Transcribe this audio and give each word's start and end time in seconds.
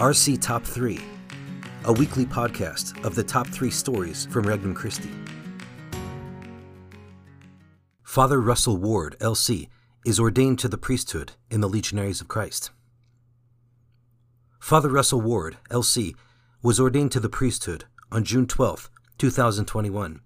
RC 0.00 0.40
Top 0.40 0.64
3, 0.64 0.98
a 1.84 1.92
weekly 1.92 2.24
podcast 2.24 3.04
of 3.04 3.14
the 3.14 3.22
top 3.22 3.46
three 3.46 3.70
stories 3.70 4.24
from 4.30 4.46
Regnum 4.46 4.74
Christi. 4.74 5.10
Father 8.02 8.40
Russell 8.40 8.78
Ward, 8.78 9.14
LC, 9.20 9.68
is 10.06 10.18
ordained 10.18 10.58
to 10.60 10.68
the 10.68 10.78
priesthood 10.78 11.32
in 11.50 11.60
the 11.60 11.68
Legionaries 11.68 12.22
of 12.22 12.28
Christ. 12.28 12.70
Father 14.58 14.88
Russell 14.88 15.20
Ward, 15.20 15.58
LC, 15.68 16.14
was 16.62 16.80
ordained 16.80 17.12
to 17.12 17.20
the 17.20 17.28
priesthood 17.28 17.84
on 18.10 18.24
June 18.24 18.46
12, 18.46 18.88
2021, 19.18 20.22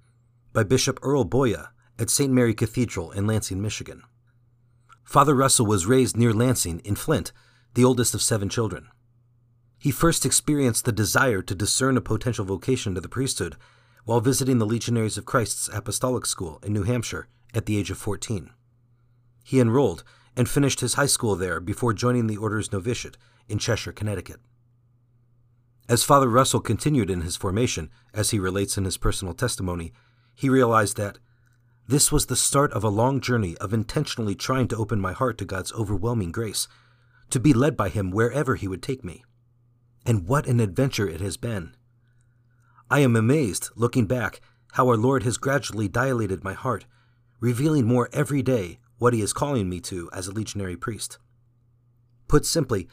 by 0.52 0.62
Bishop 0.62 1.00
Earl 1.02 1.24
Boyea 1.24 1.70
at 1.98 2.10
St. 2.10 2.32
Mary 2.32 2.54
Cathedral 2.54 3.10
in 3.10 3.26
Lansing, 3.26 3.60
Michigan. 3.60 4.04
Father 5.02 5.34
Russell 5.34 5.66
was 5.66 5.84
raised 5.84 6.16
near 6.16 6.32
Lansing 6.32 6.78
in 6.84 6.94
Flint, 6.94 7.32
the 7.74 7.84
oldest 7.84 8.14
of 8.14 8.22
seven 8.22 8.48
children. 8.48 8.86
He 9.84 9.90
first 9.90 10.24
experienced 10.24 10.86
the 10.86 10.92
desire 10.92 11.42
to 11.42 11.54
discern 11.54 11.98
a 11.98 12.00
potential 12.00 12.46
vocation 12.46 12.94
to 12.94 13.02
the 13.02 13.06
priesthood 13.06 13.56
while 14.06 14.22
visiting 14.22 14.56
the 14.56 14.64
Legionaries 14.64 15.18
of 15.18 15.26
Christ's 15.26 15.68
Apostolic 15.68 16.24
School 16.24 16.58
in 16.62 16.72
New 16.72 16.84
Hampshire 16.84 17.28
at 17.52 17.66
the 17.66 17.76
age 17.76 17.90
of 17.90 17.98
14. 17.98 18.48
He 19.44 19.60
enrolled 19.60 20.02
and 20.38 20.48
finished 20.48 20.80
his 20.80 20.94
high 20.94 21.04
school 21.04 21.36
there 21.36 21.60
before 21.60 21.92
joining 21.92 22.28
the 22.28 22.38
Order's 22.38 22.72
novitiate 22.72 23.18
in 23.46 23.58
Cheshire, 23.58 23.92
Connecticut. 23.92 24.40
As 25.86 26.02
Father 26.02 26.28
Russell 26.30 26.60
continued 26.60 27.10
in 27.10 27.20
his 27.20 27.36
formation, 27.36 27.90
as 28.14 28.30
he 28.30 28.38
relates 28.38 28.78
in 28.78 28.86
his 28.86 28.96
personal 28.96 29.34
testimony, 29.34 29.92
he 30.34 30.48
realized 30.48 30.96
that 30.96 31.18
this 31.86 32.10
was 32.10 32.24
the 32.24 32.36
start 32.36 32.72
of 32.72 32.84
a 32.84 32.88
long 32.88 33.20
journey 33.20 33.54
of 33.58 33.74
intentionally 33.74 34.34
trying 34.34 34.66
to 34.68 34.78
open 34.78 34.98
my 34.98 35.12
heart 35.12 35.36
to 35.36 35.44
God's 35.44 35.74
overwhelming 35.74 36.32
grace, 36.32 36.68
to 37.28 37.38
be 37.38 37.52
led 37.52 37.76
by 37.76 37.90
Him 37.90 38.10
wherever 38.10 38.54
He 38.54 38.66
would 38.66 38.82
take 38.82 39.04
me. 39.04 39.22
And 40.06 40.28
what 40.28 40.46
an 40.46 40.60
adventure 40.60 41.08
it 41.08 41.20
has 41.20 41.36
been! 41.36 41.74
I 42.90 43.00
am 43.00 43.16
amazed, 43.16 43.70
looking 43.74 44.06
back, 44.06 44.40
how 44.72 44.88
our 44.88 44.96
Lord 44.96 45.22
has 45.22 45.38
gradually 45.38 45.88
dilated 45.88 46.44
my 46.44 46.52
heart, 46.52 46.84
revealing 47.40 47.86
more 47.86 48.08
every 48.12 48.42
day 48.42 48.78
what 48.98 49.14
He 49.14 49.22
is 49.22 49.32
calling 49.32 49.68
me 49.68 49.80
to 49.80 50.10
as 50.12 50.26
a 50.26 50.32
legionary 50.32 50.76
priest. 50.76 51.18
Put 52.28 52.44
simply, 52.44 52.88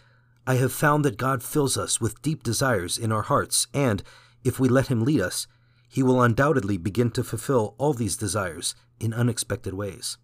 I 0.48 0.56
have 0.56 0.72
found 0.72 1.06
that 1.06 1.18
God 1.18 1.44
fills 1.44 1.78
us 1.78 2.00
with 2.00 2.22
deep 2.22 2.44
desires 2.44 2.98
in 2.98 3.12
our 3.12 3.23
hearts, 3.23 3.68
and, 3.73 4.02
if 4.44 4.59
we 4.59 4.70
let 4.70 4.88
Him 4.88 5.03
lead 5.03 5.22
us, 5.22 5.48
he 5.92 6.02
will 6.02 6.22
undoubtedly 6.22 6.78
begin 6.78 7.12
to 7.12 7.22
fulfill 7.22 7.75
all 7.78 7.92
these 7.92 8.16
desires 8.16 8.75
in 9.02 9.14
unexpected 9.14 9.73
ways. 9.73 10.18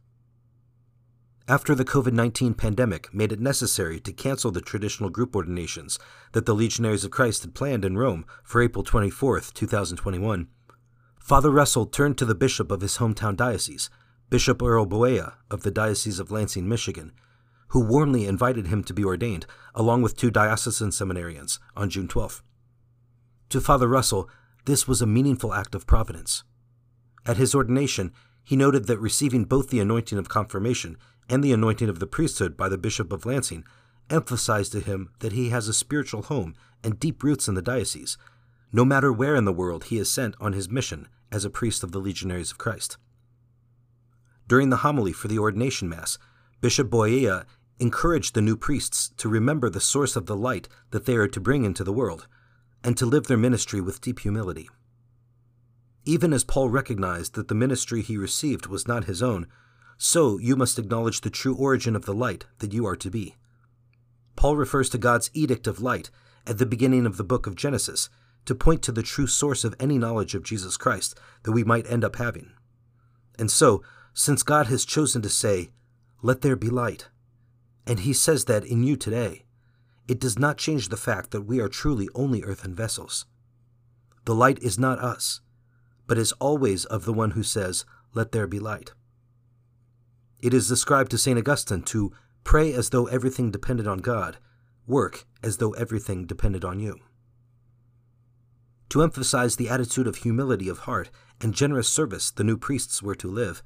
After 1.50 1.74
the 1.74 1.86
COVID 1.86 2.12
19 2.12 2.56
pandemic 2.56 3.14
made 3.14 3.32
it 3.32 3.40
necessary 3.40 4.02
to 4.02 4.12
cancel 4.12 4.52
the 4.52 4.60
traditional 4.60 5.10
group 5.10 5.34
ordinations 5.34 5.98
that 6.34 6.46
the 6.46 6.54
Legionaries 6.54 7.06
of 7.06 7.12
Christ 7.12 7.44
had 7.44 7.56
planned 7.56 7.86
in 7.86 7.98
Rome 7.98 8.26
for 8.44 8.62
April 8.62 8.84
24, 8.84 9.40
2021, 9.40 10.50
Father 11.22 11.50
Russell 11.50 11.86
turned 11.86 12.18
to 12.18 12.26
the 12.26 12.36
bishop 12.36 12.70
of 12.70 12.82
his 12.82 12.98
hometown 12.98 13.38
diocese, 13.38 13.90
Bishop 14.30 14.62
Earl 14.62 14.86
Boyea 14.86 15.36
of 15.50 15.64
the 15.64 15.72
Diocese 15.72 16.20
of 16.20 16.32
Lansing, 16.32 16.68
Michigan, 16.68 17.14
who 17.70 17.80
warmly 17.80 18.26
invited 18.26 18.68
him 18.68 18.84
to 18.84 18.94
be 18.94 19.06
ordained, 19.06 19.46
along 19.74 20.02
with 20.02 20.18
two 20.18 20.30
diocesan 20.30 20.90
seminarians, 20.90 21.60
on 21.78 21.90
June 21.90 22.10
12. 22.10 22.44
To 23.52 23.62
Father 23.62 23.88
Russell, 23.88 24.30
this 24.66 24.86
was 24.86 25.02
a 25.02 25.08
meaningful 25.08 25.54
act 25.54 25.76
of 25.76 25.88
providence. 25.88 26.44
At 27.26 27.38
his 27.38 27.56
ordination, 27.56 28.12
he 28.44 28.58
noted 28.58 28.88
that 28.88 29.00
receiving 29.00 29.46
both 29.46 29.70
the 29.70 29.80
anointing 29.80 30.18
of 30.18 30.28
confirmation 30.28 30.98
and 31.30 31.44
the 31.44 31.54
anointing 31.54 31.90
of 31.90 32.00
the 32.00 32.08
priesthood 32.08 32.56
by 32.56 32.70
the 32.70 32.78
Bishop 32.78 33.12
of 33.12 33.26
Lansing 33.26 33.64
emphasized 34.10 34.72
to 34.72 34.80
him 34.80 35.10
that 35.20 35.34
he 35.34 35.50
has 35.50 35.68
a 35.68 35.74
spiritual 35.74 36.24
home 36.24 36.56
and 36.84 37.00
deep 37.00 37.24
roots 37.24 37.48
in 37.48 37.56
the 37.56 37.62
diocese, 37.62 38.18
no 38.72 38.86
matter 38.86 39.12
where 39.12 39.36
in 39.36 39.46
the 39.46 39.54
world 39.54 39.86
he 39.86 39.98
is 39.98 40.10
sent 40.10 40.36
on 40.40 40.54
his 40.54 40.70
mission 40.70 41.08
as 41.32 41.44
a 41.44 41.50
priest 41.50 41.84
of 41.84 41.92
the 41.92 42.00
Legionaries 42.00 42.52
of 42.52 42.58
Christ. 42.58 42.98
During 44.48 44.70
the 44.70 44.78
homily 44.78 45.12
for 45.12 45.28
the 45.28 45.40
ordination 45.40 45.90
mass, 45.90 46.18
Bishop 46.62 46.90
Boyea 46.90 47.46
encouraged 47.80 48.34
the 48.34 48.42
new 48.42 48.56
priests 48.56 49.12
to 49.18 49.30
remember 49.30 49.70
the 49.70 49.82
source 49.82 50.16
of 50.16 50.26
the 50.26 50.36
light 50.36 50.68
that 50.92 51.06
they 51.06 51.16
are 51.16 51.28
to 51.28 51.40
bring 51.40 51.66
into 51.66 51.84
the 51.84 51.94
world 51.94 52.28
and 52.84 52.98
to 52.98 53.06
live 53.06 53.28
their 53.28 53.38
ministry 53.38 53.82
with 53.82 54.02
deep 54.02 54.20
humility. 54.20 54.70
Even 56.06 56.32
as 56.32 56.46
Paul 56.46 56.70
recognized 56.70 57.36
that 57.36 57.50
the 57.50 57.56
ministry 57.56 58.02
he 58.02 58.18
received 58.18 58.68
was 58.68 58.88
not 58.88 59.06
his 59.06 59.22
own, 59.22 59.48
so 59.98 60.38
you 60.38 60.56
must 60.56 60.78
acknowledge 60.78 61.22
the 61.22 61.30
true 61.30 61.56
origin 61.56 61.96
of 61.96 62.06
the 62.06 62.14
light 62.14 62.46
that 62.60 62.74
you 62.74 62.86
are 62.86 62.96
to 62.96 63.10
be. 63.10 63.36
Paul 64.36 64.56
refers 64.56 64.90
to 64.90 64.98
God's 64.98 65.32
edict 65.34 65.68
of 65.68 65.82
light 65.82 66.12
at 66.46 66.60
the 66.60 66.66
beginning 66.66 67.06
of 67.06 67.18
the 67.18 67.24
book 67.24 67.48
of 67.48 67.56
Genesis 67.56 68.10
to 68.46 68.56
point 68.56 68.82
to 68.84 68.92
the 68.92 69.04
true 69.04 69.28
source 69.28 69.64
of 69.64 69.76
any 69.80 69.98
knowledge 69.98 70.36
of 70.36 70.44
Jesus 70.44 70.78
Christ 70.78 71.20
that 71.44 71.52
we 71.52 71.64
might 71.64 71.90
end 71.92 72.06
up 72.06 72.16
having. 72.16 72.52
And 73.38 73.52
so, 73.52 73.84
since 74.14 74.42
God 74.44 74.68
has 74.68 74.86
chosen 74.86 75.22
to 75.22 75.30
say, 75.30 75.72
Let 76.22 76.42
there 76.42 76.56
be 76.56 76.70
light, 76.70 77.10
and 77.86 78.00
he 78.00 78.14
says 78.14 78.46
that 78.46 78.64
in 78.64 78.84
you 78.84 78.96
today, 78.96 79.44
it 80.08 80.20
does 80.20 80.40
not 80.40 80.58
change 80.58 80.90
the 80.90 80.98
fact 80.98 81.32
that 81.32 81.42
we 81.42 81.60
are 81.60 81.68
truly 81.68 82.08
only 82.16 82.44
earthen 82.44 82.74
vessels. 82.74 83.26
The 84.26 84.36
light 84.36 84.60
is 84.60 84.80
not 84.80 85.00
us, 85.00 85.42
but 86.06 86.18
is 86.18 86.32
always 86.34 86.86
of 86.86 87.06
the 87.06 87.14
one 87.14 87.32
who 87.32 87.44
says, 87.44 87.86
Let 88.14 88.32
there 88.32 88.48
be 88.48 88.60
light. 88.60 88.92
It 90.42 90.54
is 90.54 90.70
ascribed 90.72 91.12
to 91.12 91.18
St. 91.18 91.38
Augustine 91.38 91.84
to 91.84 92.12
pray 92.44 92.74
as 92.74 92.90
though 92.90 93.08
everything 93.08 93.52
depended 93.52 93.88
on 93.88 94.00
God, 94.00 94.38
work 94.86 95.26
as 95.44 95.58
though 95.58 95.72
everything 95.72 96.26
depended 96.26 96.64
on 96.64 96.80
you. 96.80 97.00
To 98.90 99.04
emphasize 99.04 99.56
the 99.56 99.70
attitude 99.70 100.08
of 100.08 100.18
humility 100.18 100.70
of 100.70 100.80
heart 100.80 101.10
and 101.42 101.54
generous 101.54 101.90
service 101.90 102.32
the 102.32 102.44
new 102.44 102.58
priests 102.58 103.04
were 103.04 103.16
to 103.16 103.28
live, 103.28 103.62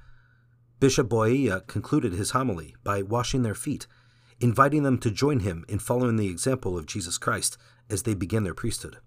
Bishop 0.80 1.10
Boyea 1.10 1.68
concluded 1.68 2.14
his 2.14 2.32
homily 2.32 2.76
by 2.84 3.04
washing 3.04 3.44
their 3.44 3.54
feet 3.54 3.86
inviting 4.42 4.82
them 4.82 4.98
to 4.98 5.12
join 5.12 5.42
him 5.42 5.64
in 5.70 5.80
following 5.80 6.18
the 6.18 6.28
example 6.28 6.78
of 6.78 6.88
Jesus 6.88 7.18
Christ 7.18 7.58
as 7.90 8.04
they 8.04 8.16
begin 8.16 8.44
their 8.44 8.56
priesthood. 8.56 8.98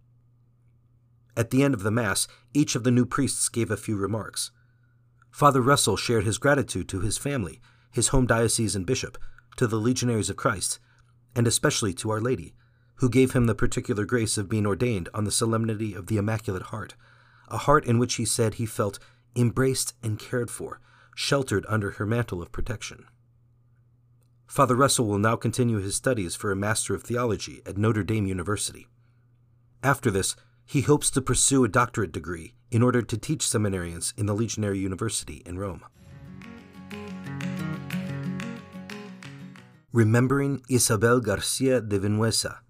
At 1.37 1.51
the 1.51 1.65
end 1.65 1.75
of 1.75 1.83
the 1.83 1.91
Mass, 1.91 2.29
each 2.55 2.77
of 2.77 2.85
the 2.85 2.93
new 2.93 3.05
priests 3.05 3.49
gave 3.49 3.71
a 3.71 3.77
few 3.77 3.97
remarks. 3.97 4.53
Father 5.35 5.61
Russell 5.61 5.97
shared 5.97 6.23
his 6.23 6.39
gratitude 6.39 6.89
to 6.89 7.01
his 7.01 7.19
family, 7.19 7.61
his 7.91 8.09
home 8.09 8.25
diocese 8.25 8.77
and 8.77 8.87
bishop, 8.87 9.19
to 9.57 9.67
the 9.67 9.81
Legionaries 9.81 10.31
of 10.31 10.37
Christ, 10.37 10.79
and 11.35 11.49
especially 11.49 11.93
to 11.95 12.11
Our 12.13 12.21
Lady, 12.21 12.55
who 12.99 13.11
gave 13.11 13.33
him 13.33 13.47
the 13.47 13.55
particular 13.57 14.05
grace 14.05 14.39
of 14.39 14.49
being 14.49 14.65
ordained 14.65 15.09
on 15.13 15.25
the 15.25 15.33
solemnity 15.33 15.93
of 15.93 16.07
the 16.07 16.19
Immaculate 16.19 16.67
Heart, 16.67 16.95
a 17.49 17.57
heart 17.57 17.85
in 17.85 17.99
which 17.99 18.15
he 18.15 18.25
said 18.25 18.55
he 18.55 18.65
felt 18.65 19.01
embraced 19.35 19.95
and 20.05 20.21
cared 20.21 20.53
for, 20.53 20.79
sheltered 21.17 21.67
under 21.69 21.91
her 21.91 22.07
mantle 22.07 22.41
of 22.41 22.53
protection. 22.53 23.05
Father 24.47 24.77
Russell 24.77 25.09
will 25.09 25.19
now 25.19 25.35
continue 25.35 25.81
his 25.81 25.97
studies 25.97 26.37
for 26.37 26.53
a 26.53 26.57
Master 26.57 26.95
of 26.95 27.03
Theology 27.03 27.61
at 27.67 27.77
Notre 27.77 28.05
Dame 28.05 28.27
University. 28.27 28.87
After 29.83 30.13
this, 30.13 30.37
he 30.67 30.83
hopes 30.83 31.11
to 31.11 31.23
pursue 31.23 31.65
a 31.65 31.69
doctorate 31.69 32.13
degree 32.13 32.55
in 32.71 32.83
order 32.83 33.03
to 33.03 33.17
teach 33.17 33.45
seminarians 33.45 34.13
in 34.17 34.27
the 34.27 34.35
Legionary 34.35 34.79
University 34.79 35.43
in 35.47 35.59
Rome. 35.59 35.85
Remembering 39.93 40.63
Isabel 40.69 41.21
Garcia 41.21 41.81
de 41.81 42.01
Vinuesa, 42.01 42.61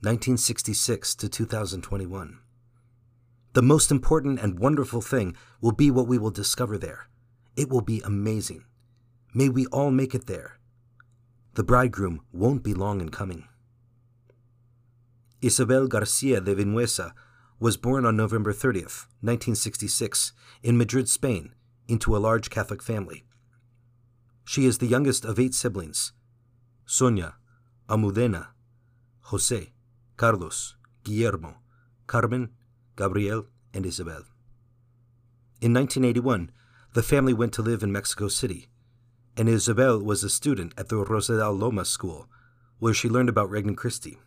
1966 0.00 1.14
to 1.14 1.28
2021. 1.28 2.38
The 3.54 3.62
most 3.62 3.90
important 3.90 4.40
and 4.40 4.58
wonderful 4.58 5.00
thing 5.00 5.34
will 5.60 5.72
be 5.72 5.90
what 5.90 6.06
we 6.06 6.18
will 6.18 6.30
discover 6.30 6.76
there. 6.76 7.08
It 7.56 7.70
will 7.70 7.80
be 7.80 8.02
amazing. 8.04 8.64
May 9.32 9.48
we 9.48 9.66
all 9.66 9.90
make 9.90 10.14
it 10.14 10.26
there 10.26 10.56
the 11.56 11.64
bridegroom 11.64 12.20
won't 12.34 12.62
be 12.62 12.74
long 12.74 13.00
in 13.00 13.08
coming. 13.08 13.48
Isabel 15.40 15.86
Garcia 15.86 16.38
de 16.38 16.54
Vinuesa 16.54 17.12
was 17.58 17.76
born 17.76 18.04
on 18.04 18.16
November 18.16 18.52
30th, 18.52 19.06
1966, 19.22 20.32
in 20.62 20.76
Madrid, 20.76 21.08
Spain, 21.08 21.54
into 21.88 22.16
a 22.16 22.18
large 22.18 22.50
Catholic 22.50 22.82
family. 22.82 23.24
She 24.44 24.66
is 24.66 24.78
the 24.78 24.86
youngest 24.86 25.24
of 25.24 25.38
eight 25.38 25.54
siblings 25.54 26.12
Sonia, 26.84 27.34
Almudena, 27.88 28.48
Jose, 29.22 29.72
Carlos, 30.16 30.76
Guillermo, 31.02 31.56
Carmen, 32.06 32.50
Gabriel, 32.96 33.46
and 33.72 33.84
Isabel. 33.86 34.24
In 35.60 35.72
1981, 35.72 36.50
the 36.94 37.02
family 37.02 37.32
went 37.32 37.52
to 37.54 37.62
live 37.62 37.82
in 37.82 37.90
Mexico 37.90 38.28
City, 38.28 38.68
and 39.36 39.48
Isabel 39.48 39.98
was 39.98 40.22
a 40.22 40.30
student 40.30 40.74
at 40.78 40.88
the 40.88 40.96
Rosedal 40.96 41.58
Lomas 41.58 41.88
School, 41.88 42.28
where 42.78 42.94
she 42.94 43.08
learned 43.08 43.28
about 43.28 43.50
Regnum 43.50 43.76
Christi. 43.76 44.18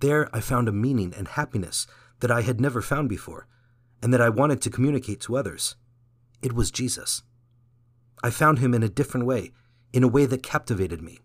There 0.00 0.34
I 0.34 0.40
found 0.40 0.68
a 0.68 0.72
meaning 0.72 1.14
and 1.16 1.28
happiness 1.28 1.86
that 2.20 2.30
I 2.30 2.42
had 2.42 2.60
never 2.60 2.82
found 2.82 3.08
before, 3.08 3.46
and 4.02 4.12
that 4.12 4.20
I 4.20 4.28
wanted 4.28 4.60
to 4.62 4.70
communicate 4.70 5.20
to 5.22 5.36
others. 5.36 5.76
It 6.42 6.54
was 6.54 6.70
Jesus. 6.70 7.22
I 8.22 8.30
found 8.30 8.58
him 8.58 8.74
in 8.74 8.82
a 8.82 8.88
different 8.88 9.26
way, 9.26 9.52
in 9.92 10.02
a 10.02 10.08
way 10.08 10.26
that 10.26 10.42
captivated 10.42 11.02
me. 11.02 11.20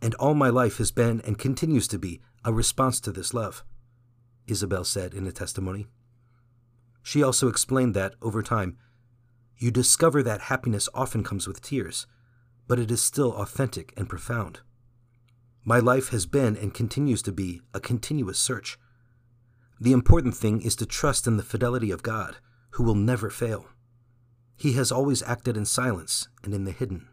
And 0.00 0.14
all 0.14 0.34
my 0.34 0.50
life 0.50 0.78
has 0.78 0.90
been 0.90 1.20
and 1.22 1.38
continues 1.38 1.88
to 1.88 1.98
be 1.98 2.20
a 2.44 2.52
response 2.52 3.00
to 3.00 3.12
this 3.12 3.34
love, 3.34 3.64
Isabel 4.46 4.84
said 4.84 5.14
in 5.14 5.26
a 5.26 5.32
testimony. 5.32 5.86
She 7.02 7.22
also 7.22 7.48
explained 7.48 7.94
that, 7.94 8.14
over 8.22 8.42
time, 8.42 8.76
you 9.56 9.70
discover 9.70 10.22
that 10.22 10.42
happiness 10.42 10.88
often 10.94 11.24
comes 11.24 11.46
with 11.46 11.62
tears, 11.62 12.06
but 12.66 12.78
it 12.78 12.90
is 12.90 13.02
still 13.02 13.32
authentic 13.32 13.92
and 13.96 14.08
profound. 14.08 14.60
My 15.66 15.78
life 15.78 16.10
has 16.10 16.26
been 16.26 16.56
and 16.58 16.74
continues 16.74 17.22
to 17.22 17.32
be 17.32 17.62
a 17.72 17.80
continuous 17.80 18.38
search. 18.38 18.78
The 19.80 19.92
important 19.92 20.36
thing 20.36 20.60
is 20.60 20.76
to 20.76 20.86
trust 20.86 21.26
in 21.26 21.38
the 21.38 21.42
fidelity 21.42 21.90
of 21.90 22.02
God, 22.02 22.36
who 22.72 22.82
will 22.82 22.94
never 22.94 23.30
fail. 23.30 23.66
He 24.56 24.74
has 24.74 24.92
always 24.92 25.22
acted 25.22 25.56
in 25.56 25.64
silence 25.64 26.28
and 26.42 26.52
in 26.52 26.64
the 26.64 26.70
hidden. 26.70 27.08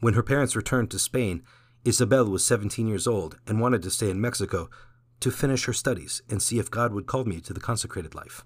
When 0.00 0.14
her 0.14 0.22
parents 0.22 0.54
returned 0.54 0.90
to 0.90 0.98
Spain, 0.98 1.42
Isabel 1.84 2.26
was 2.26 2.44
17 2.44 2.86
years 2.86 3.06
old 3.06 3.38
and 3.46 3.60
wanted 3.60 3.82
to 3.82 3.90
stay 3.90 4.10
in 4.10 4.20
Mexico 4.20 4.68
to 5.20 5.30
finish 5.30 5.64
her 5.64 5.72
studies 5.72 6.20
and 6.28 6.42
see 6.42 6.58
if 6.58 6.70
God 6.70 6.92
would 6.92 7.06
call 7.06 7.24
me 7.24 7.40
to 7.40 7.54
the 7.54 7.60
consecrated 7.60 8.14
life. 8.14 8.44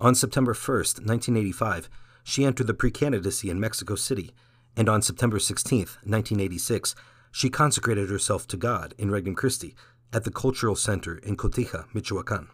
On 0.00 0.14
September 0.14 0.54
1st, 0.54 1.06
1985, 1.06 1.90
she 2.24 2.44
entered 2.44 2.66
the 2.66 2.74
pre-candidacy 2.74 3.50
in 3.50 3.60
Mexico 3.60 3.94
City, 3.94 4.32
and 4.76 4.88
on 4.88 5.02
September 5.02 5.38
16th, 5.38 5.96
1986, 6.04 6.94
she 7.30 7.50
consecrated 7.50 8.10
herself 8.10 8.46
to 8.48 8.56
God 8.56 8.94
in 8.98 9.10
Regnum 9.10 9.34
Christi 9.34 9.74
at 10.12 10.24
the 10.24 10.30
Cultural 10.30 10.76
Center 10.76 11.18
in 11.18 11.36
Cotija, 11.36 11.86
Michoacan. 11.94 12.48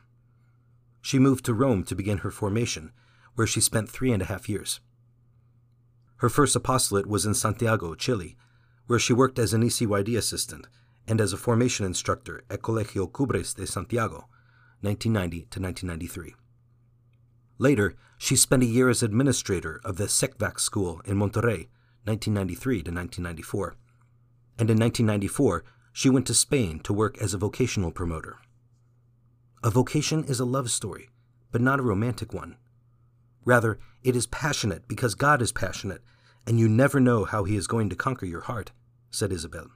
She 1.01 1.19
moved 1.19 1.45
to 1.45 1.55
Rome 1.55 1.85
to 1.85 1.95
begin 1.95 2.19
her 2.19 2.31
formation, 2.31 2.93
where 3.35 3.47
she 3.47 3.61
spent 3.61 3.89
three 3.89 4.13
and 4.13 4.23
a 4.23 4.27
half 4.27 4.49
years. 4.49 4.81
Her 6.17 6.29
first 6.29 6.57
apostolate 6.57 7.07
was 7.07 7.25
in 7.25 7.35
Santiago, 7.35 7.95
Chile, 7.95 8.37
where 8.87 8.99
she 8.99 9.13
worked 9.13 9.39
as 9.39 9.55
an 9.55 9.63
ECYD 9.63 10.17
assistant 10.17 10.67
and 11.07 11.21
as 11.21 11.33
a 11.33 11.37
formation 11.37 11.87
instructor 11.87 12.45
at 12.51 12.63
Colegio 12.63 13.07
Cumbres 13.13 13.55
de 13.55 13.67
Santiago, 13.67 14.29
1990 14.81 15.47
to 15.51 15.61
1993. 15.61 16.35
Later, 17.59 17.97
she 18.19 18.37
spent 18.37 18.63
a 18.63 18.67
year 18.67 18.89
as 18.89 19.03
administrator 19.03 19.81
of 19.85 19.97
the 19.97 20.05
SECVAC 20.05 20.61
school 20.61 21.01
in 21.05 21.17
Monterrey, 21.17 21.69
1993 22.09 22.83
to 22.83 22.91
1994. 22.91 23.77
And 24.59 24.71
in 24.71 24.79
1994, 24.79 25.65
she 25.93 26.09
went 26.09 26.27
to 26.27 26.35
Spain 26.35 26.81
to 26.81 26.93
work 26.93 27.19
as 27.19 27.35
a 27.35 27.39
vocational 27.39 27.93
promoter. 27.93 28.39
A 29.63 29.71
vocation 29.71 30.25
is 30.25 30.41
a 30.41 30.45
love 30.45 30.71
story, 30.71 31.11
but 31.53 31.61
not 31.61 31.81
a 31.81 31.83
romantic 31.83 32.33
one. 32.33 32.57
Rather, 33.45 33.79
it 34.03 34.17
is 34.17 34.27
passionate 34.27 34.89
because 34.89 35.15
God 35.15 35.43
is 35.43 35.53
passionate, 35.53 36.03
and 36.47 36.59
you 36.59 36.69
never 36.69 37.01
know 37.01 37.25
how 37.25 37.45
He 37.45 37.57
is 37.57 37.67
going 37.67 37.91
to 37.91 37.97
conquer 37.97 38.27
your 38.27 38.43
heart, 38.43 38.73
said 39.11 39.33
Isabel. 39.33 39.69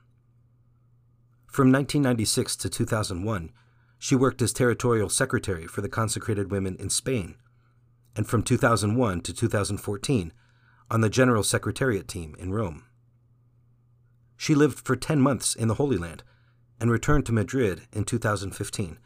From 1.46 1.70
1996 1.70 2.56
to 2.56 2.70
2001, 2.70 3.50
she 3.98 4.16
worked 4.16 4.40
as 4.42 4.52
territorial 4.52 5.08
secretary 5.08 5.66
for 5.66 5.80
the 5.80 5.88
consecrated 5.88 6.50
women 6.50 6.76
in 6.76 6.88
Spain, 6.88 7.34
and 8.16 8.26
from 8.26 8.42
2001 8.42 9.20
to 9.20 9.34
2014 9.34 10.32
on 10.90 11.00
the 11.00 11.10
General 11.10 11.42
Secretariat 11.42 12.08
team 12.08 12.34
in 12.38 12.52
Rome. 12.52 12.84
She 14.36 14.54
lived 14.54 14.80
for 14.80 14.96
10 14.96 15.20
months 15.20 15.54
in 15.54 15.68
the 15.68 15.74
Holy 15.74 15.96
Land 15.96 16.22
and 16.80 16.90
returned 16.90 17.26
to 17.26 17.32
Madrid 17.32 17.82
in 17.92 18.04
2015, 18.04 18.98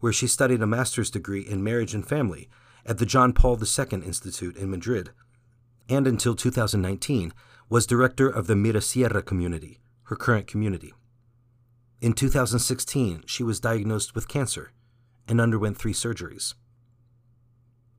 where 0.00 0.12
she 0.12 0.26
studied 0.26 0.62
a 0.62 0.66
master's 0.66 1.10
degree 1.10 1.42
in 1.42 1.64
marriage 1.64 1.94
and 1.94 2.06
family 2.06 2.48
at 2.86 2.98
the 2.98 3.06
John 3.06 3.32
Paul 3.32 3.58
II 3.60 4.02
Institute 4.04 4.56
in 4.56 4.70
Madrid, 4.70 5.10
and 5.88 6.06
until 6.06 6.34
2019 6.34 7.32
was 7.68 7.86
director 7.86 8.28
of 8.28 8.46
the 8.46 8.54
Mirasierra 8.54 9.24
community, 9.24 9.80
her 10.04 10.16
current 10.16 10.46
community. 10.46 10.92
In 12.00 12.12
2016, 12.12 13.24
she 13.26 13.42
was 13.42 13.60
diagnosed 13.60 14.14
with 14.14 14.28
cancer 14.28 14.72
and 15.26 15.40
underwent 15.40 15.78
three 15.78 15.94
surgeries. 15.94 16.54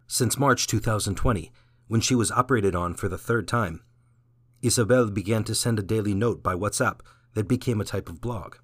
Since 0.08 0.38
March 0.38 0.68
2020, 0.68 1.52
when 1.88 2.02
she 2.02 2.16
was 2.16 2.32
operated 2.32 2.76
on 2.76 2.94
for 2.94 3.08
the 3.08 3.18
third 3.18 3.48
time, 3.48 3.82
Isabel 4.62 5.10
began 5.10 5.44
to 5.44 5.56
send 5.56 5.80
a 5.80 5.84
daily 5.84 6.14
note 6.14 6.42
by 6.42 6.56
WhatsApp 6.56 7.02
that 7.34 7.48
became 7.48 7.80
a 7.80 7.86
type 7.86 8.10
of 8.10 8.22
blog. 8.22 8.56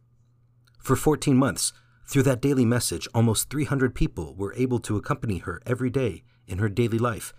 For 0.80 0.96
14 0.96 1.36
months, 1.36 1.74
through 2.08 2.24
that 2.24 2.42
daily 2.42 2.66
message, 2.66 3.08
almost 3.14 3.50
300 3.50 3.94
people 3.94 4.36
were 4.36 4.54
able 4.56 4.80
to 4.80 4.98
accompany 4.98 5.38
her 5.40 5.62
every 5.66 5.90
day 5.90 6.24
in 6.48 6.58
her 6.58 6.70
daily 6.70 6.98
life, 6.98 7.34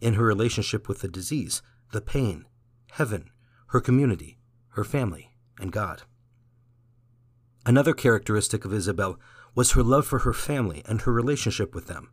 in 0.00 0.14
her 0.14 0.24
relationship 0.24 0.88
with 0.88 1.00
the 1.00 1.08
disease, 1.08 1.60
the 1.92 2.00
pain, 2.00 2.46
heaven, 2.92 3.30
her 3.68 3.80
community, 3.80 4.38
her 4.68 4.84
family, 4.84 5.32
and 5.58 5.72
God. 5.72 6.02
Another 7.66 7.94
characteristic 7.94 8.64
of 8.64 8.72
Isabel 8.72 9.18
was 9.54 9.72
her 9.72 9.82
love 9.82 10.06
for 10.06 10.20
her 10.20 10.32
family 10.32 10.82
and 10.86 11.02
her 11.02 11.12
relationship 11.12 11.74
with 11.74 11.86
them, 11.86 12.10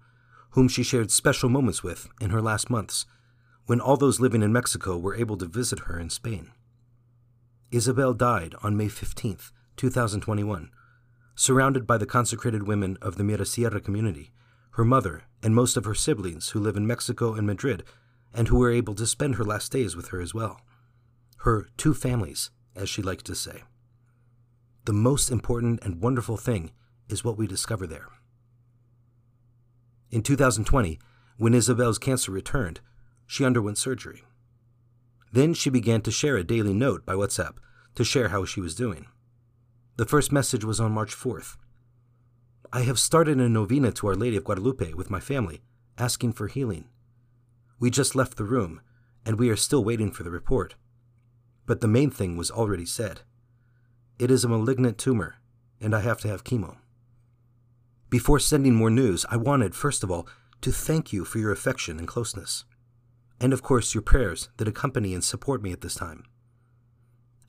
whom 0.51 0.67
she 0.67 0.83
shared 0.83 1.11
special 1.11 1.49
moments 1.49 1.83
with 1.83 2.07
in 2.19 2.29
her 2.29 2.41
last 2.41 2.69
months, 2.69 3.05
when 3.65 3.79
all 3.79 3.97
those 3.97 4.19
living 4.19 4.41
in 4.41 4.51
Mexico 4.51 4.97
were 4.97 5.15
able 5.15 5.37
to 5.37 5.45
visit 5.45 5.79
her 5.81 5.99
in 5.99 6.09
Spain. 6.09 6.51
Isabel 7.71 8.13
died 8.13 8.53
on 8.61 8.75
May 8.75 8.89
15, 8.89 9.37
2021, 9.77 10.71
surrounded 11.35 11.87
by 11.87 11.97
the 11.97 12.05
consecrated 12.05 12.67
women 12.67 12.97
of 13.01 13.15
the 13.15 13.23
Mirasierra 13.23 13.81
community, 13.83 14.31
her 14.71 14.83
mother, 14.83 15.23
and 15.41 15.55
most 15.55 15.77
of 15.77 15.85
her 15.85 15.95
siblings 15.95 16.49
who 16.49 16.59
live 16.59 16.75
in 16.75 16.85
Mexico 16.85 17.33
and 17.33 17.47
Madrid, 17.47 17.83
and 18.33 18.47
who 18.47 18.57
were 18.57 18.71
able 18.71 18.93
to 18.95 19.07
spend 19.07 19.35
her 19.35 19.45
last 19.45 19.71
days 19.71 19.95
with 19.95 20.09
her 20.09 20.21
as 20.21 20.33
well. 20.33 20.61
Her 21.37 21.67
two 21.77 21.93
families, 21.93 22.49
as 22.75 22.89
she 22.89 23.01
liked 23.01 23.25
to 23.25 23.35
say. 23.35 23.63
The 24.85 24.93
most 24.93 25.29
important 25.29 25.83
and 25.83 26.01
wonderful 26.01 26.37
thing 26.37 26.71
is 27.07 27.23
what 27.23 27.37
we 27.37 27.47
discover 27.47 27.87
there. 27.87 28.07
In 30.11 30.21
2020, 30.21 30.99
when 31.37 31.53
Isabel's 31.53 31.97
cancer 31.97 32.33
returned, 32.33 32.81
she 33.25 33.45
underwent 33.45 33.77
surgery. 33.77 34.23
Then 35.31 35.53
she 35.53 35.69
began 35.69 36.01
to 36.01 36.11
share 36.11 36.35
a 36.35 36.43
daily 36.43 36.73
note 36.73 37.05
by 37.05 37.13
WhatsApp 37.13 37.55
to 37.95 38.03
share 38.03 38.27
how 38.27 38.43
she 38.43 38.59
was 38.59 38.75
doing. 38.75 39.05
The 39.95 40.05
first 40.05 40.29
message 40.29 40.65
was 40.65 40.81
on 40.81 40.91
March 40.91 41.15
4th. 41.15 41.55
I 42.73 42.81
have 42.81 42.99
started 42.99 43.39
a 43.39 43.47
novena 43.47 43.93
to 43.93 44.07
Our 44.07 44.15
Lady 44.15 44.35
of 44.35 44.43
Guadalupe 44.43 44.93
with 44.93 45.09
my 45.09 45.21
family, 45.21 45.61
asking 45.97 46.33
for 46.33 46.47
healing. 46.47 46.89
We 47.79 47.89
just 47.89 48.13
left 48.13 48.35
the 48.35 48.43
room, 48.43 48.81
and 49.25 49.39
we 49.39 49.49
are 49.49 49.55
still 49.55 49.83
waiting 49.83 50.11
for 50.11 50.23
the 50.23 50.29
report. 50.29 50.75
But 51.65 51.79
the 51.79 51.87
main 51.87 52.11
thing 52.11 52.35
was 52.35 52.51
already 52.51 52.85
said. 52.85 53.21
It 54.19 54.29
is 54.29 54.43
a 54.43 54.49
malignant 54.49 54.97
tumor, 54.97 55.35
and 55.79 55.95
I 55.95 56.01
have 56.01 56.19
to 56.21 56.27
have 56.27 56.43
chemo. 56.43 56.77
Before 58.11 58.39
sending 58.39 58.75
more 58.75 58.89
news, 58.89 59.25
I 59.29 59.37
wanted, 59.37 59.73
first 59.73 60.03
of 60.03 60.11
all, 60.11 60.27
to 60.59 60.69
thank 60.69 61.13
you 61.13 61.23
for 61.23 61.39
your 61.39 61.53
affection 61.53 61.97
and 61.97 62.05
closeness, 62.05 62.65
and 63.39 63.53
of 63.53 63.63
course 63.63 63.93
your 63.95 64.01
prayers 64.01 64.49
that 64.57 64.67
accompany 64.67 65.13
and 65.13 65.23
support 65.23 65.63
me 65.63 65.71
at 65.71 65.79
this 65.79 65.95
time. 65.95 66.25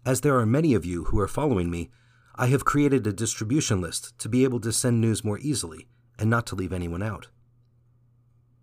As 0.07 0.21
there 0.21 0.38
are 0.38 0.47
many 0.47 0.73
of 0.73 0.85
you 0.85 1.07
who 1.07 1.19
are 1.19 1.26
following 1.26 1.69
me, 1.69 1.90
I 2.37 2.47
have 2.47 2.64
created 2.64 3.04
a 3.09 3.12
distribution 3.12 3.81
list 3.81 4.16
to 4.21 4.28
be 4.28 4.45
able 4.45 4.61
to 4.61 4.73
send 4.73 5.00
news 5.00 5.25
more 5.25 5.40
easily 5.40 5.88
and 6.16 6.31
not 6.31 6.47
to 6.47 6.54
leave 6.54 6.73
anyone 6.73 7.02
out. 7.02 7.26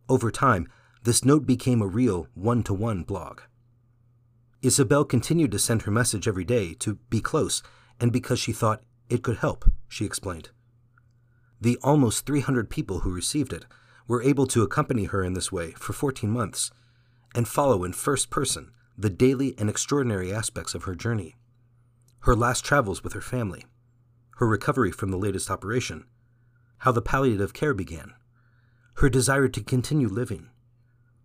Over 0.08 0.32
time, 0.32 0.70
this 1.04 1.26
note 1.26 1.46
became 1.46 1.82
a 1.82 1.88
real 1.88 2.30
one 2.34 2.64
to 2.64 2.74
one 2.74 3.04
blog. 3.04 3.42
Isabel 4.62 5.04
continued 5.04 5.52
to 5.52 5.60
send 5.60 5.82
her 5.82 5.92
message 5.92 6.30
every 6.30 6.46
day 6.46 6.76
to 6.76 6.96
be 7.10 7.20
close 7.20 7.62
and 8.00 8.14
because 8.14 8.40
she 8.40 8.54
thought 8.54 8.84
it 9.10 9.22
could 9.22 9.38
help, 9.40 9.70
she 9.90 10.06
explained. 10.06 10.52
The 11.62 11.78
almost 11.84 12.26
300 12.26 12.70
people 12.70 13.00
who 13.00 13.12
received 13.12 13.54
it 13.54 13.66
were 14.08 14.24
able 14.24 14.48
to 14.48 14.64
accompany 14.64 15.06
her 15.06 15.24
in 15.24 15.34
this 15.34 15.52
way 15.52 15.72
for 15.72 15.94
14 15.94 16.30
months 16.30 16.72
and 17.36 17.48
follow 17.48 17.84
in 17.84 17.94
first 17.94 18.30
person 18.30 18.72
the 18.98 19.10
daily 19.10 19.56
and 19.58 19.70
extraordinary 19.70 20.34
aspects 20.34 20.74
of 20.74 20.84
her 20.84 20.96
journey 20.96 21.36
her 22.24 22.36
last 22.36 22.66
travels 22.66 23.04
with 23.04 23.14
her 23.14 23.22
family, 23.22 23.66
her 24.38 24.48
recovery 24.48 24.92
from 24.92 25.10
the 25.10 25.18
latest 25.18 25.50
operation, 25.50 26.06
how 26.80 26.92
the 26.92 27.02
palliative 27.02 27.54
care 27.54 27.74
began, 27.74 28.14
her 28.96 29.10
desire 29.10 29.48
to 29.48 29.64
continue 29.64 30.10
living, 30.10 30.50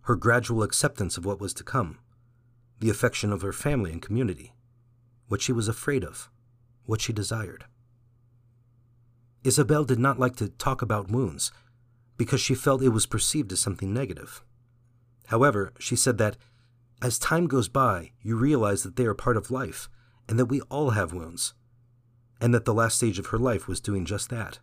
her 0.02 0.14
gradual 0.14 0.62
acceptance 0.62 1.16
of 1.16 1.24
what 1.24 1.40
was 1.40 1.52
to 1.52 1.64
come, 1.64 1.98
the 2.78 2.90
affection 2.90 3.32
of 3.32 3.42
her 3.42 3.52
family 3.52 3.90
and 3.90 4.02
community, 4.02 4.54
what 5.26 5.40
she 5.40 5.52
was 5.52 5.66
afraid 5.66 6.04
of, 6.04 6.30
what 6.86 7.00
she 7.00 7.12
desired. 7.12 7.64
Isabel 9.44 9.84
did 9.84 9.98
not 9.98 10.18
like 10.18 10.36
to 10.36 10.48
talk 10.48 10.80
about 10.80 11.10
wounds 11.10 11.52
because 12.16 12.40
she 12.40 12.54
felt 12.54 12.82
it 12.82 12.88
was 12.88 13.06
perceived 13.06 13.52
as 13.52 13.60
something 13.60 13.92
negative. 13.92 14.42
However, 15.26 15.72
she 15.78 15.96
said 15.96 16.18
that 16.18 16.36
as 17.02 17.18
time 17.18 17.46
goes 17.46 17.68
by, 17.68 18.12
you 18.22 18.36
realize 18.36 18.82
that 18.82 18.96
they 18.96 19.04
are 19.04 19.14
part 19.14 19.36
of 19.36 19.50
life 19.50 19.90
and 20.28 20.38
that 20.38 20.46
we 20.46 20.62
all 20.62 20.90
have 20.90 21.12
wounds, 21.12 21.52
and 22.40 22.54
that 22.54 22.64
the 22.64 22.72
last 22.72 22.96
stage 22.96 23.18
of 23.18 23.26
her 23.26 23.38
life 23.38 23.68
was 23.68 23.80
doing 23.80 24.06
just 24.06 24.30
that. 24.30 24.60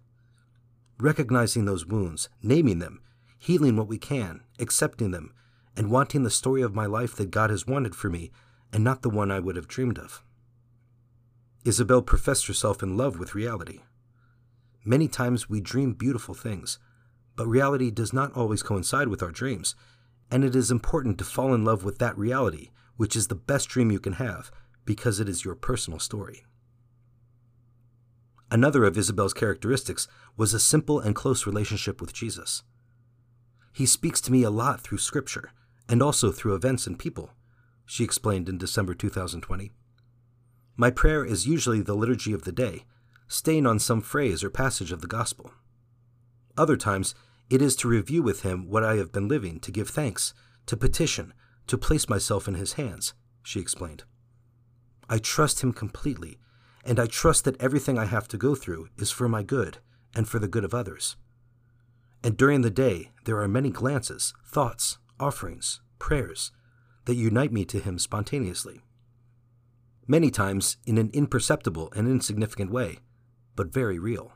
Recognizing 0.97 1.65
those 1.65 1.85
wounds, 1.85 2.29
naming 2.41 2.79
them, 2.79 3.01
healing 3.37 3.75
what 3.75 3.87
we 3.87 3.99
can, 3.99 4.41
accepting 4.59 5.11
them, 5.11 5.33
and 5.77 5.91
wanting 5.91 6.23
the 6.23 6.31
story 6.31 6.63
of 6.63 6.73
my 6.73 6.87
life 6.87 7.15
that 7.15 7.29
God 7.29 7.51
has 7.51 7.67
wanted 7.67 7.95
for 7.95 8.09
me 8.09 8.31
and 8.73 8.83
not 8.83 9.03
the 9.03 9.09
one 9.09 9.29
I 9.29 9.39
would 9.39 9.55
have 9.55 9.67
dreamed 9.67 9.99
of. 9.99 10.23
Isabel 11.63 12.01
professed 12.01 12.47
herself 12.47 12.81
in 12.81 12.97
love 12.97 13.19
with 13.19 13.35
reality. 13.35 13.81
Many 14.83 15.07
times 15.07 15.49
we 15.49 15.61
dream 15.61 15.93
beautiful 15.93 16.33
things, 16.33 16.79
but 17.35 17.47
reality 17.47 17.91
does 17.91 18.13
not 18.13 18.33
always 18.35 18.63
coincide 18.63 19.07
with 19.07 19.21
our 19.21 19.31
dreams, 19.31 19.75
and 20.29 20.43
it 20.43 20.55
is 20.55 20.71
important 20.71 21.17
to 21.17 21.23
fall 21.23 21.53
in 21.53 21.63
love 21.63 21.83
with 21.83 21.99
that 21.99 22.17
reality, 22.17 22.69
which 22.97 23.15
is 23.15 23.27
the 23.27 23.35
best 23.35 23.69
dream 23.69 23.91
you 23.91 23.99
can 23.99 24.13
have, 24.13 24.51
because 24.85 25.19
it 25.19 25.29
is 25.29 25.45
your 25.45 25.55
personal 25.55 25.99
story. 25.99 26.45
Another 28.49 28.83
of 28.83 28.97
Isabel's 28.97 29.33
characteristics 29.33 30.07
was 30.35 30.53
a 30.53 30.59
simple 30.59 30.99
and 30.99 31.15
close 31.15 31.45
relationship 31.45 32.01
with 32.01 32.13
Jesus. 32.13 32.63
He 33.71 33.85
speaks 33.85 34.19
to 34.21 34.31
me 34.31 34.43
a 34.43 34.49
lot 34.49 34.81
through 34.81 34.97
Scripture 34.97 35.51
and 35.87 36.01
also 36.01 36.31
through 36.31 36.55
events 36.55 36.87
and 36.87 36.99
people, 36.99 37.31
she 37.85 38.03
explained 38.03 38.49
in 38.49 38.57
December 38.57 38.93
2020. 38.93 39.71
My 40.75 40.89
prayer 40.89 41.23
is 41.23 41.47
usually 41.47 41.81
the 41.81 41.93
liturgy 41.95 42.33
of 42.33 42.43
the 42.43 42.51
day, 42.51 42.85
staying 43.31 43.65
on 43.65 43.79
some 43.79 44.01
phrase 44.01 44.43
or 44.43 44.49
passage 44.49 44.91
of 44.91 45.01
the 45.01 45.07
Gospel. 45.07 45.51
Other 46.57 46.75
times, 46.75 47.15
it 47.49 47.61
is 47.61 47.75
to 47.77 47.87
review 47.87 48.21
with 48.21 48.41
Him 48.41 48.69
what 48.69 48.83
I 48.83 48.95
have 48.95 49.11
been 49.11 49.29
living, 49.29 49.59
to 49.61 49.71
give 49.71 49.89
thanks, 49.89 50.33
to 50.65 50.75
petition, 50.75 51.33
to 51.67 51.77
place 51.77 52.09
myself 52.09 52.47
in 52.47 52.55
His 52.55 52.73
hands, 52.73 53.13
she 53.41 53.61
explained. 53.61 54.03
I 55.09 55.17
trust 55.17 55.63
Him 55.63 55.71
completely 55.71 56.39
and 56.83 56.99
I 56.99 57.05
trust 57.05 57.45
that 57.45 57.61
everything 57.61 57.97
I 57.97 58.05
have 58.05 58.27
to 58.29 58.37
go 58.37 58.55
through 58.55 58.89
is 58.97 59.11
for 59.11 59.29
my 59.29 59.43
good 59.43 59.77
and 60.15 60.27
for 60.27 60.39
the 60.39 60.47
good 60.47 60.63
of 60.63 60.73
others. 60.73 61.15
And 62.23 62.35
during 62.35 62.61
the 62.61 62.69
day, 62.69 63.11
there 63.25 63.39
are 63.39 63.47
many 63.47 63.69
glances, 63.69 64.33
thoughts, 64.45 64.97
offerings, 65.19 65.79
prayers 65.99 66.51
that 67.05 67.15
unite 67.15 67.51
me 67.51 67.65
to 67.65 67.79
Him 67.79 67.97
spontaneously. 67.97 68.81
Many 70.07 70.31
times 70.31 70.77
in 70.85 70.97
an 70.97 71.11
imperceptible 71.13 71.93
and 71.95 72.07
insignificant 72.07 72.71
way, 72.71 72.99
but 73.55 73.73
very 73.73 73.99
real. 73.99 74.33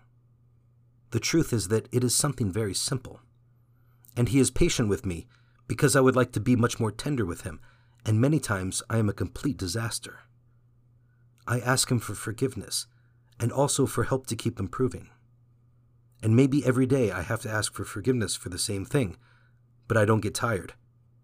The 1.12 1.20
truth 1.20 1.54
is 1.54 1.70
that 1.70 1.88
it 1.92 2.04
is 2.04 2.16
something 2.16 2.52
very 2.52 2.74
simple. 2.74 3.22
And 4.18 4.30
He 4.30 4.40
is 4.40 4.52
patient 4.52 4.90
with 4.90 5.06
me 5.06 5.28
because 5.68 5.96
I 5.96 6.02
would 6.02 6.16
like 6.16 6.32
to 6.34 6.40
be 6.40 6.56
much 6.56 6.80
more 6.80 6.92
tender 6.92 7.26
with 7.26 7.42
Him, 7.42 7.60
and 8.06 8.22
many 8.22 8.40
times 8.40 8.84
I 8.90 8.98
am 8.98 9.10
a 9.10 9.14
complete 9.14 9.58
disaster. 9.58 10.20
I 11.48 11.60
ask 11.60 11.90
Him 11.90 12.00
for 12.00 12.16
forgiveness 12.16 12.88
and 13.40 13.52
also 13.52 13.86
for 13.86 14.04
help 14.04 14.28
to 14.28 14.36
keep 14.36 14.60
improving. 14.60 15.10
And 16.22 16.36
maybe 16.36 16.66
every 16.66 16.86
day 16.86 17.12
I 17.12 17.22
have 17.22 17.42
to 17.42 17.50
ask 17.50 17.74
for 17.74 17.84
forgiveness 17.84 18.36
for 18.36 18.50
the 18.50 18.58
same 18.58 18.86
thing, 18.86 19.18
but 19.88 19.98
I 19.98 20.06
don't 20.06 20.22
get 20.22 20.34
tired, 20.34 20.74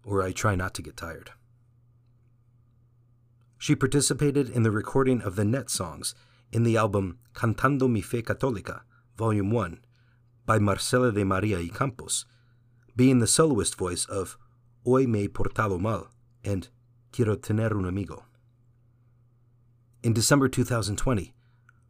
or 0.04 0.22
I 0.22 0.32
try 0.32 0.54
not 0.54 0.74
to 0.74 0.82
get 0.82 0.96
tired. 0.96 1.30
She 3.58 3.74
participated 3.74 4.50
in 4.50 4.64
the 4.64 4.70
recording 4.70 5.22
of 5.22 5.36
the 5.36 5.44
Net 5.44 5.70
songs 5.70 6.14
in 6.52 6.62
the 6.62 6.76
album 6.76 7.18
Cantando 7.34 7.90
mi 7.90 8.02
Fe 8.02 8.22
Católica, 8.22 8.82
Volume 9.16 9.50
1, 9.50 9.80
by 10.44 10.58
Marcela 10.58 11.10
de 11.10 11.24
Maria 11.24 11.58
y 11.58 11.70
Campos, 11.72 12.26
being 12.94 13.18
the 13.18 13.26
soloist 13.26 13.76
voice 13.76 14.04
of 14.04 14.36
Hoy 14.84 15.06
me 15.06 15.22
he 15.22 15.28
portado 15.28 15.80
mal 15.80 16.08
and 16.44 16.68
Quiero 17.10 17.36
tener 17.36 17.76
un 17.76 17.86
amigo. 17.86 18.24
In 20.02 20.12
December 20.12 20.48
2020, 20.48 21.32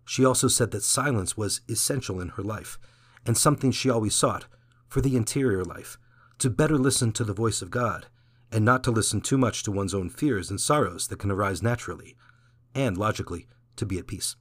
she 0.05 0.25
also 0.25 0.49
said 0.49 0.71
that 0.71 0.83
silence 0.83 1.37
was 1.37 1.61
essential 1.69 2.21
in 2.21 2.31
her 2.31 2.43
life 2.43 2.79
and 3.25 3.37
something 3.37 3.71
she 3.71 3.89
always 3.89 4.15
sought 4.15 4.47
for 4.89 5.01
the 5.01 5.17
interior 5.17 5.65
life, 5.65 5.97
to 6.39 6.51
better 6.51 6.77
listen 6.77 7.13
to 7.13 7.25
the 7.25 7.33
voice 7.33 7.63
of 7.63 7.71
God 7.71 8.07
and 8.51 8.65
not 8.65 8.85
to 8.85 8.91
listen 8.91 9.21
too 9.21 9.39
much 9.39 9.63
to 9.63 9.73
one's 9.73 9.95
own 9.95 10.11
fears 10.11 10.51
and 10.51 10.61
sorrows 10.61 11.07
that 11.09 11.19
can 11.19 11.31
arise 11.31 11.63
naturally, 11.63 12.17
and 12.75 12.99
logically, 12.99 13.47
to 13.77 13.87
be 13.87 13.99
at 13.99 14.07
peace. 14.07 14.37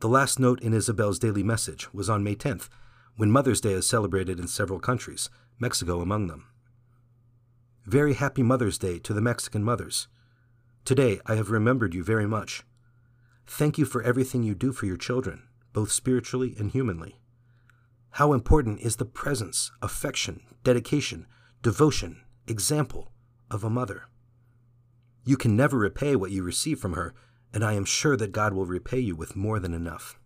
The 0.00 0.08
last 0.08 0.38
note 0.38 0.60
in 0.60 0.74
Isabel's 0.74 1.18
daily 1.18 1.42
message 1.42 1.92
was 1.94 2.10
on 2.10 2.24
May 2.24 2.34
10th, 2.34 2.68
when 3.16 3.30
Mother's 3.30 3.60
Day 3.60 3.72
is 3.72 3.86
celebrated 3.86 4.38
in 4.38 4.48
several 4.48 4.80
countries, 4.80 5.30
Mexico 5.58 6.00
among 6.00 6.26
them. 6.26 6.46
Very 7.86 8.14
happy 8.14 8.42
Mother's 8.42 8.76
Day 8.76 8.98
to 8.98 9.12
the 9.12 9.20
Mexican 9.20 9.62
mothers. 9.62 10.08
Today 10.84 11.20
I 11.26 11.36
have 11.36 11.50
remembered 11.50 11.94
you 11.94 12.02
very 12.02 12.26
much. 12.26 12.64
Thank 13.46 13.78
you 13.78 13.84
for 13.84 14.02
everything 14.02 14.42
you 14.42 14.54
do 14.54 14.72
for 14.72 14.86
your 14.86 14.96
children, 14.96 15.44
both 15.72 15.92
spiritually 15.92 16.54
and 16.58 16.70
humanly. 16.70 17.20
How 18.10 18.32
important 18.32 18.80
is 18.80 18.96
the 18.96 19.04
presence, 19.04 19.70
affection, 19.80 20.40
dedication, 20.62 21.26
devotion, 21.62 22.22
example 22.46 23.12
of 23.50 23.64
a 23.64 23.70
mother. 23.70 24.04
You 25.24 25.36
can 25.36 25.56
never 25.56 25.78
repay 25.78 26.16
what 26.16 26.30
you 26.30 26.42
receive 26.42 26.78
from 26.78 26.92
her, 26.94 27.14
and 27.54 27.64
I 27.64 27.74
am 27.74 27.84
sure 27.84 28.16
that 28.16 28.32
God 28.32 28.52
will 28.52 28.66
repay 28.66 28.98
you 28.98 29.14
with 29.14 29.36
more 29.36 29.60
than 29.60 29.72
enough. 29.72 30.18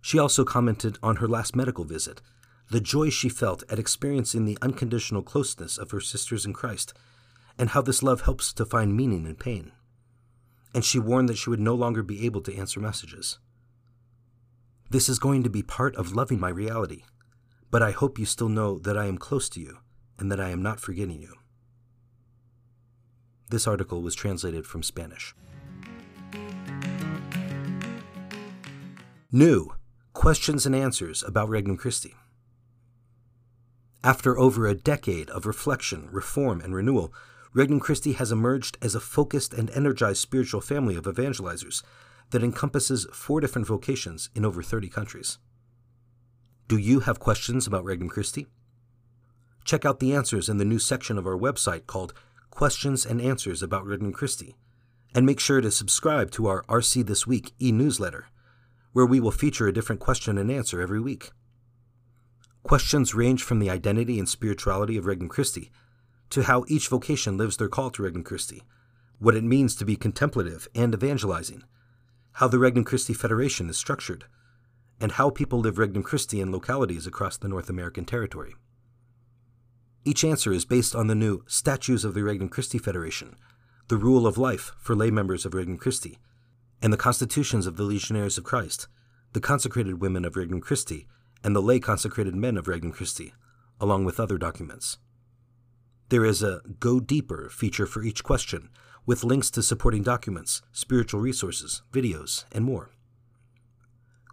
She 0.00 0.16
also 0.16 0.44
commented 0.44 0.98
on 1.02 1.16
her 1.16 1.26
last 1.26 1.56
medical 1.56 1.84
visit, 1.84 2.22
the 2.70 2.80
joy 2.80 3.10
she 3.10 3.28
felt 3.28 3.64
at 3.68 3.78
experiencing 3.78 4.44
the 4.44 4.56
unconditional 4.62 5.22
closeness 5.22 5.76
of 5.76 5.90
her 5.90 6.00
sisters 6.00 6.46
in 6.46 6.52
Christ 6.52 6.94
and 7.58 7.70
how 7.70 7.82
this 7.82 8.04
love 8.04 8.20
helps 8.20 8.52
to 8.52 8.64
find 8.64 8.96
meaning 8.96 9.26
in 9.26 9.34
pain. 9.34 9.72
And 10.72 10.84
she 10.84 11.00
warned 11.00 11.28
that 11.28 11.38
she 11.38 11.50
would 11.50 11.60
no 11.60 11.74
longer 11.74 12.04
be 12.04 12.24
able 12.24 12.40
to 12.42 12.56
answer 12.56 12.78
messages. 12.78 13.38
This 14.90 15.08
is 15.08 15.18
going 15.18 15.42
to 15.42 15.50
be 15.50 15.62
part 15.64 15.96
of 15.96 16.14
loving 16.14 16.38
my 16.38 16.50
reality, 16.50 17.02
but 17.68 17.82
I 17.82 17.90
hope 17.90 18.16
you 18.16 18.26
still 18.26 18.48
know 18.48 18.78
that 18.78 18.96
I 18.96 19.06
am 19.06 19.18
close 19.18 19.48
to 19.50 19.60
you 19.60 19.78
and 20.20 20.30
that 20.30 20.40
I 20.40 20.50
am 20.50 20.62
not 20.62 20.78
forgetting 20.78 21.20
you. 21.20 21.34
This 23.50 23.66
article 23.66 24.02
was 24.02 24.14
translated 24.14 24.64
from 24.66 24.82
Spanish. 24.84 25.34
New 29.30 29.74
Questions 30.14 30.64
and 30.64 30.74
Answers 30.74 31.22
about 31.22 31.50
Regnum 31.50 31.76
Christi. 31.76 32.14
After 34.02 34.38
over 34.38 34.66
a 34.66 34.74
decade 34.74 35.28
of 35.28 35.44
reflection, 35.44 36.08
reform, 36.10 36.62
and 36.62 36.74
renewal, 36.74 37.12
Regnum 37.52 37.78
Christi 37.78 38.12
has 38.12 38.32
emerged 38.32 38.78
as 38.80 38.94
a 38.94 39.00
focused 39.00 39.52
and 39.52 39.68
energized 39.72 40.22
spiritual 40.22 40.62
family 40.62 40.96
of 40.96 41.04
evangelizers 41.04 41.82
that 42.30 42.42
encompasses 42.42 43.06
four 43.12 43.38
different 43.42 43.68
vocations 43.68 44.30
in 44.34 44.46
over 44.46 44.62
30 44.62 44.88
countries. 44.88 45.36
Do 46.66 46.78
you 46.78 47.00
have 47.00 47.20
questions 47.20 47.66
about 47.66 47.84
Regnum 47.84 48.08
Christi? 48.08 48.46
Check 49.62 49.84
out 49.84 50.00
the 50.00 50.14
answers 50.14 50.48
in 50.48 50.56
the 50.56 50.64
new 50.64 50.78
section 50.78 51.18
of 51.18 51.26
our 51.26 51.36
website 51.36 51.86
called 51.86 52.14
Questions 52.48 53.04
and 53.04 53.20
Answers 53.20 53.62
about 53.62 53.84
Regnum 53.84 54.14
Christi, 54.14 54.56
and 55.14 55.26
make 55.26 55.38
sure 55.38 55.60
to 55.60 55.70
subscribe 55.70 56.30
to 56.30 56.46
our 56.46 56.62
RC 56.62 57.06
This 57.06 57.26
Week 57.26 57.52
e 57.60 57.72
newsletter, 57.72 58.28
where 58.98 59.06
we 59.06 59.20
will 59.20 59.30
feature 59.30 59.68
a 59.68 59.72
different 59.72 60.00
question 60.00 60.36
and 60.38 60.50
answer 60.50 60.80
every 60.80 60.98
week. 60.98 61.30
Questions 62.64 63.14
range 63.14 63.44
from 63.44 63.60
the 63.60 63.70
identity 63.70 64.18
and 64.18 64.28
spirituality 64.28 64.96
of 64.96 65.06
Regnum 65.06 65.28
Christi 65.28 65.70
to 66.30 66.42
how 66.42 66.64
each 66.66 66.88
vocation 66.88 67.36
lives 67.36 67.58
their 67.58 67.68
call 67.68 67.90
to 67.90 68.02
Regnum 68.02 68.24
Christi, 68.24 68.64
what 69.20 69.36
it 69.36 69.44
means 69.44 69.76
to 69.76 69.84
be 69.84 69.94
contemplative 69.94 70.66
and 70.74 70.92
evangelizing, 70.92 71.62
how 72.32 72.48
the 72.48 72.58
Regnum 72.58 72.84
Christi 72.84 73.14
Federation 73.14 73.70
is 73.70 73.78
structured, 73.78 74.24
and 75.00 75.12
how 75.12 75.30
people 75.30 75.60
live 75.60 75.78
Regnum 75.78 76.02
Christi 76.02 76.40
in 76.40 76.50
localities 76.50 77.06
across 77.06 77.36
the 77.36 77.46
North 77.46 77.70
American 77.70 78.04
territory. 78.04 78.56
Each 80.04 80.24
answer 80.24 80.52
is 80.52 80.64
based 80.64 80.96
on 80.96 81.06
the 81.06 81.14
new 81.14 81.44
Statutes 81.46 82.02
of 82.02 82.14
the 82.14 82.24
Regnum 82.24 82.48
Christi 82.48 82.78
Federation, 82.78 83.36
the 83.86 83.96
Rule 83.96 84.26
of 84.26 84.36
Life 84.36 84.72
for 84.80 84.96
lay 84.96 85.12
members 85.12 85.46
of 85.46 85.54
Regnum 85.54 85.78
Christi, 85.78 86.18
and 86.80 86.92
the 86.92 86.96
Constitutions 86.96 87.66
of 87.66 87.76
the 87.76 87.82
Legionaries 87.82 88.38
of 88.38 88.44
Christ, 88.44 88.88
the 89.32 89.40
Consecrated 89.40 90.00
Women 90.00 90.24
of 90.24 90.36
Regnum 90.36 90.60
Christi, 90.60 91.06
and 91.42 91.54
the 91.54 91.62
Lay 91.62 91.80
Consecrated 91.80 92.34
Men 92.34 92.56
of 92.56 92.68
Regnum 92.68 92.92
Christi, 92.92 93.32
along 93.80 94.04
with 94.04 94.18
other 94.18 94.38
documents. 94.38 94.98
There 96.08 96.24
is 96.24 96.42
a 96.42 96.62
Go 96.80 97.00
Deeper 97.00 97.50
feature 97.50 97.86
for 97.86 98.02
each 98.02 98.24
question, 98.24 98.70
with 99.04 99.24
links 99.24 99.50
to 99.52 99.62
supporting 99.62 100.02
documents, 100.02 100.62
spiritual 100.72 101.20
resources, 101.20 101.82
videos, 101.92 102.44
and 102.52 102.64
more. 102.64 102.90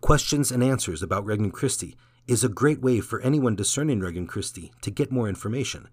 Questions 0.01 0.51
and 0.51 0.63
Answers 0.63 1.01
about 1.01 1.25
Regnum 1.25 1.51
Christi 1.51 1.97
is 2.27 2.43
a 2.43 2.49
great 2.49 2.81
way 2.81 2.99
for 3.01 3.21
anyone 3.21 3.55
discerning 3.55 3.99
Regnum 3.99 4.27
Christi 4.27 4.71
to 4.81 4.91
get 4.91 5.11
more 5.11 5.27
information, 5.27 5.89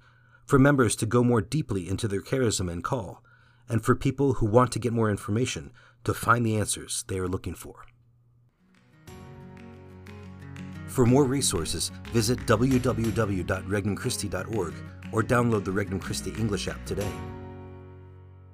for 0.47 0.59
members 0.59 0.97
to 0.97 1.07
go 1.07 1.23
more 1.23 1.41
deeply 1.41 1.89
into 1.89 2.09
their 2.09 2.23
charism 2.23 2.71
and 2.71 2.85
call, 2.85 3.23
and 3.69 3.85
for 3.85 3.95
people 3.95 4.35
who 4.35 4.47
want 4.47 4.73
to 4.73 4.79
get 4.79 4.93
more 4.93 5.11
information 5.11 5.73
to 6.05 6.15
find 6.15 6.45
the 6.45 6.57
answers 6.57 7.05
they 7.09 7.19
are 7.19 7.29
looking 7.29 7.55
for. 7.55 7.87
For 10.87 11.07
more 11.07 11.25
resources, 11.25 11.91
visit 12.13 12.39
www.regnumchristi.org 12.41 14.75
or 15.13 15.23
download 15.23 15.65
the 15.65 15.73
Regnum 15.73 16.01
Christi 16.01 16.33
English 16.39 16.69
app 16.69 16.85
today. 16.85 17.11